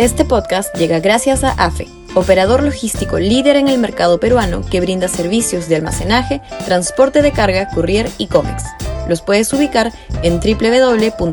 Este 0.00 0.24
podcast 0.24 0.74
llega 0.76 0.98
gracias 0.98 1.44
a 1.44 1.50
AFE, 1.50 1.86
operador 2.14 2.62
logístico 2.62 3.18
líder 3.18 3.56
en 3.56 3.68
el 3.68 3.76
mercado 3.76 4.18
peruano 4.18 4.62
que 4.62 4.80
brinda 4.80 5.08
servicios 5.08 5.68
de 5.68 5.76
almacenaje, 5.76 6.40
transporte 6.64 7.20
de 7.20 7.32
carga, 7.32 7.68
courier 7.74 8.08
y 8.16 8.28
cómics. 8.28 8.64
Los 9.10 9.20
puedes 9.20 9.52
ubicar 9.52 9.92
en 10.22 10.40
www.afe.pe. 10.40 11.28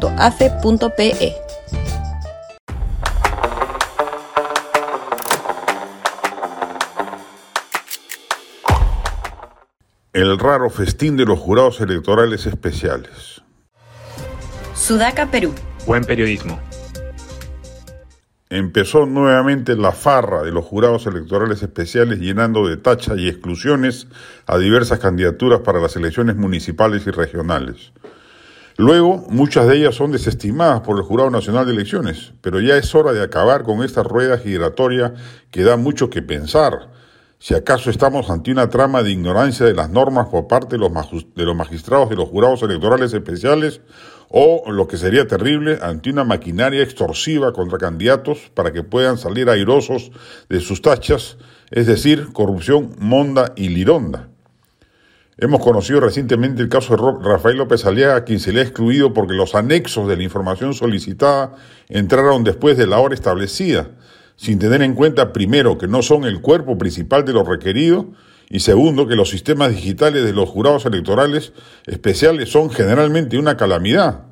El 10.11 10.37
raro 10.37 10.69
festín 10.69 11.15
de 11.15 11.23
los 11.23 11.39
jurados 11.39 11.79
electorales 11.79 12.45
especiales. 12.45 13.41
Sudaca, 14.75 15.31
Perú. 15.31 15.53
Buen 15.85 16.03
periodismo 16.03 16.59
empezó 18.49 19.05
nuevamente 19.05 19.75
la 19.75 19.91
farra 19.91 20.43
de 20.43 20.51
los 20.51 20.65
jurados 20.65 21.05
electorales 21.05 21.61
especiales 21.61 22.19
llenando 22.19 22.67
de 22.67 22.77
tachas 22.77 23.17
y 23.17 23.27
exclusiones 23.27 24.07
a 24.45 24.57
diversas 24.57 24.99
candidaturas 24.99 25.61
para 25.61 25.79
las 25.81 25.95
elecciones 25.95 26.37
municipales 26.37 27.05
y 27.07 27.11
regionales. 27.11 27.91
Luego, 28.77 29.25
muchas 29.29 29.67
de 29.67 29.77
ellas 29.77 29.95
son 29.95 30.11
desestimadas 30.11 30.81
por 30.81 30.97
el 30.97 31.03
Jurado 31.03 31.31
Nacional 31.31 31.65
de 31.65 31.73
Elecciones, 31.73 32.33
pero 32.41 32.59
ya 32.61 32.77
es 32.77 32.93
hora 32.93 33.11
de 33.11 33.23
acabar 33.23 33.63
con 33.63 33.83
esta 33.83 34.03
rueda 34.03 34.37
giratoria 34.37 35.15
que 35.49 35.63
da 35.63 35.77
mucho 35.77 36.11
que 36.11 36.21
pensar. 36.21 36.91
Si 37.39 37.55
acaso 37.55 37.89
estamos 37.89 38.29
ante 38.29 38.51
una 38.51 38.69
trama 38.69 39.01
de 39.01 39.11
ignorancia 39.11 39.65
de 39.65 39.73
las 39.73 39.89
normas 39.89 40.27
por 40.27 40.47
parte 40.47 40.75
de 40.75 40.79
los, 40.79 40.91
magistrados 40.91 42.09
de 42.09 42.15
los 42.15 42.29
jurados 42.29 42.61
electorales 42.61 43.13
especiales 43.13 43.81
o 44.29 44.71
lo 44.71 44.87
que 44.87 44.97
sería 44.97 45.27
terrible 45.27 45.79
ante 45.81 46.09
una 46.09 46.23
maquinaria 46.23 46.83
extorsiva 46.83 47.53
contra 47.53 47.77
candidatos 47.77 48.51
para 48.53 48.71
que 48.71 48.83
puedan 48.83 49.17
salir 49.17 49.49
airosos 49.49 50.11
de 50.49 50.59
sus 50.59 50.81
tachas, 50.81 51.37
es 51.71 51.87
decir, 51.87 52.33
corrupción 52.33 52.95
monda 52.99 53.53
y 53.55 53.69
lironda. 53.69 54.29
Hemos 55.39 55.61
conocido 55.61 55.99
recientemente 55.99 56.63
el 56.63 56.69
caso 56.69 56.95
de 56.95 57.29
Rafael 57.29 57.57
López 57.57 57.85
Aliaga, 57.85 58.15
a 58.15 58.23
quien 58.23 58.39
se 58.39 58.51
le 58.51 58.59
ha 58.59 58.63
excluido 58.63 59.13
porque 59.13 59.35
los 59.35 59.53
anexos 59.53 60.07
de 60.07 60.17
la 60.17 60.23
información 60.23 60.73
solicitada 60.73 61.53
entraron 61.89 62.43
después 62.43 62.75
de 62.75 62.87
la 62.87 62.97
hora 62.97 63.13
establecida, 63.13 63.91
sin 64.35 64.57
tener 64.57 64.81
en 64.81 64.95
cuenta 64.95 65.33
primero 65.33 65.77
que 65.77 65.87
no 65.87 66.01
son 66.01 66.23
el 66.23 66.41
cuerpo 66.41 66.79
principal 66.79 67.23
de 67.23 67.33
lo 67.33 67.43
requerido 67.43 68.07
y 68.49 68.61
segundo, 68.61 69.07
que 69.07 69.15
los 69.15 69.29
sistemas 69.29 69.71
digitales 69.71 70.23
de 70.23 70.33
los 70.33 70.49
jurados 70.49 70.85
electorales 70.85 71.51
especiales 71.85 72.49
son 72.49 72.69
generalmente 72.69 73.37
una 73.37 73.57
calamidad. 73.57 74.23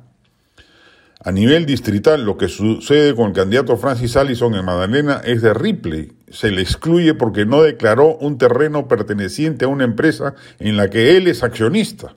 A 1.22 1.32
nivel 1.32 1.66
distrital, 1.66 2.24
lo 2.24 2.38
que 2.38 2.48
sucede 2.48 3.14
con 3.14 3.28
el 3.28 3.32
candidato 3.32 3.76
Francis 3.76 4.16
Allison 4.16 4.54
en 4.54 4.64
Magdalena 4.64 5.20
es 5.24 5.42
de 5.42 5.52
Ripley. 5.52 6.12
Se 6.30 6.50
le 6.50 6.62
excluye 6.62 7.14
porque 7.14 7.44
no 7.44 7.62
declaró 7.62 8.16
un 8.16 8.38
terreno 8.38 8.88
perteneciente 8.88 9.64
a 9.64 9.68
una 9.68 9.84
empresa 9.84 10.34
en 10.60 10.76
la 10.76 10.88
que 10.88 11.16
él 11.16 11.26
es 11.26 11.42
accionista. 11.42 12.14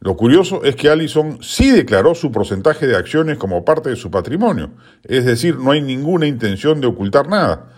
Lo 0.00 0.16
curioso 0.16 0.64
es 0.64 0.76
que 0.76 0.90
Allison 0.90 1.38
sí 1.42 1.70
declaró 1.70 2.14
su 2.14 2.30
porcentaje 2.30 2.86
de 2.86 2.96
acciones 2.96 3.36
como 3.36 3.64
parte 3.64 3.90
de 3.90 3.96
su 3.96 4.10
patrimonio, 4.10 4.70
es 5.02 5.24
decir, 5.24 5.56
no 5.56 5.70
hay 5.70 5.80
ninguna 5.80 6.26
intención 6.26 6.80
de 6.80 6.86
ocultar 6.86 7.26
nada 7.28 7.73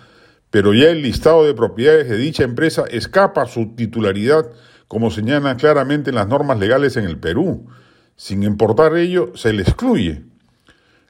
pero 0.56 0.72
ya 0.72 0.88
el 0.88 1.02
listado 1.02 1.44
de 1.44 1.52
propiedades 1.52 2.08
de 2.08 2.16
dicha 2.16 2.42
empresa 2.42 2.84
escapa 2.90 3.42
a 3.42 3.46
su 3.46 3.74
titularidad, 3.76 4.50
como 4.88 5.10
señalan 5.10 5.58
claramente 5.58 6.08
en 6.08 6.16
las 6.16 6.28
normas 6.28 6.58
legales 6.58 6.96
en 6.96 7.04
el 7.04 7.18
Perú. 7.18 7.66
Sin 8.16 8.42
importar 8.42 8.96
ello, 8.96 9.32
se 9.34 9.52
le 9.52 9.60
excluye. 9.60 10.22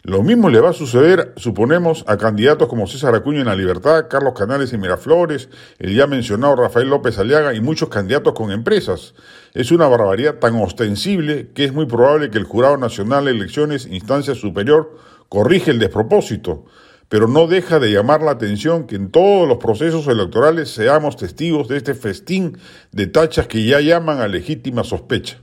Lo 0.03 0.25
mismo 0.25 0.51
le 0.51 0.59
va 0.59 0.71
a 0.71 0.73
suceder, 0.73 1.33
suponemos, 1.37 2.05
a 2.09 2.17
candidatos 2.17 2.67
como 2.67 2.89
César 2.89 3.15
Acuña 3.15 3.39
en 3.39 3.47
La 3.47 3.55
Libertad, 3.55 4.07
Carlos 4.11 4.35
Canales 4.37 4.73
y 4.73 4.79
Miraflores, 4.79 5.49
el 5.79 5.95
ya 5.95 6.09
mencionado 6.09 6.57
Rafael 6.57 6.89
López 6.89 7.17
Aliaga 7.21 7.55
y 7.55 7.61
muchos 7.61 7.89
candidatos 7.89 8.33
con 8.33 8.51
empresas. 8.51 9.15
Es 9.55 9.71
una 9.71 9.87
barbaridad 9.87 10.41
tan 10.41 10.57
ostensible 10.57 11.53
que 11.55 11.67
es 11.67 11.73
muy 11.73 11.87
probable 11.87 12.31
que 12.31 12.39
el 12.39 12.45
Jurado 12.47 12.79
Nacional 12.79 13.27
de 13.27 13.31
Elecciones, 13.31 13.87
instancia 13.87 14.35
superior, 14.35 14.99
corrige 15.29 15.71
el 15.71 15.79
despropósito 15.79 16.65
pero 17.09 17.29
no 17.29 17.47
deja 17.47 17.79
de 17.79 17.93
llamar 17.93 18.23
la 18.23 18.33
atención 18.33 18.87
que 18.87 18.97
en 18.97 19.11
todos 19.11 19.49
los 19.49 19.59
procesos 19.59 20.07
electorales 20.09 20.71
seamos 20.71 21.17
testigos 21.17 21.69
de 21.69 21.77
este 21.77 21.95
festín 21.95 22.59
de 22.93 23.07
tachas 23.07 23.47
que 23.47 23.65
ya 23.65 23.81
llaman 23.81 24.21
a 24.21 24.29
legítima 24.29 24.83
sospecha. 24.83 25.39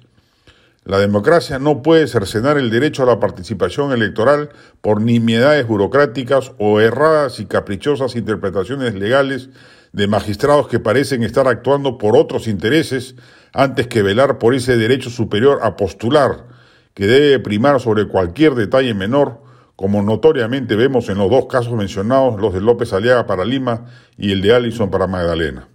La 0.85 0.99
democracia 0.99 1.59
no 1.59 1.81
puede 1.81 2.07
cercenar 2.07 2.57
el 2.57 2.69
derecho 2.69 3.03
a 3.03 3.05
la 3.05 3.19
participación 3.21 3.93
electoral 3.93 4.49
por 4.81 4.99
nimiedades 4.99 5.65
burocráticas 5.65 6.51
o 6.57 6.81
erradas 6.81 7.39
y 7.39 7.45
caprichosas 7.45 8.17
interpretaciones 8.17 8.93
legales 8.93 9.49
de 9.93 10.07
magistrados 10.07 10.67
que 10.67 10.79
parecen 10.79 11.23
estar 11.23 11.47
actuando 11.47 11.97
por 11.97 12.17
otros 12.17 12.47
intereses 12.47 13.15
antes 13.53 13.87
que 13.87 14.01
velar 14.01 14.39
por 14.39 14.55
ese 14.55 14.75
derecho 14.75 15.09
superior 15.09 15.59
a 15.61 15.77
postular, 15.77 16.47
que 16.93 17.07
debe 17.07 17.39
primar 17.39 17.79
sobre 17.79 18.09
cualquier 18.09 18.55
detalle 18.55 18.93
menor 18.93 19.42
como 19.75 20.01
notoriamente 20.01 20.75
vemos 20.75 21.09
en 21.09 21.17
los 21.17 21.29
dos 21.29 21.47
casos 21.47 21.73
mencionados, 21.73 22.39
los 22.39 22.53
de 22.53 22.61
López 22.61 22.93
Aliaga 22.93 23.25
para 23.25 23.45
Lima 23.45 23.85
y 24.17 24.31
el 24.31 24.41
de 24.41 24.53
Allison 24.53 24.89
para 24.89 25.07
Magdalena. 25.07 25.67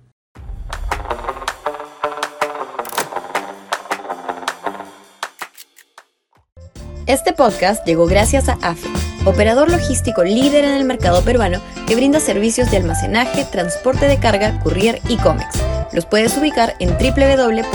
Este 7.07 7.33
podcast 7.33 7.87
llegó 7.87 8.07
gracias 8.07 8.51
a 8.51 8.59
AFE, 8.61 8.91
operador 9.25 9.71
logístico 9.71 10.25
líder 10.25 10.67
en 10.67 10.75
el 10.75 10.85
mercado 10.85 11.23
peruano 11.23 11.59
que 11.87 11.97
brinda 11.97 12.21
servicios 12.21 12.71
de 12.71 12.77
almacenaje, 12.77 13.47
transporte 13.51 14.07
de 14.07 14.19
carga, 14.19 14.61
courier 14.61 15.01
y 15.09 15.17
cómics. 15.17 15.59
Los 15.95 16.05
puedes 16.05 16.37
ubicar 16.37 16.75
en 16.81 16.91
www.afe.pe. 16.99 17.69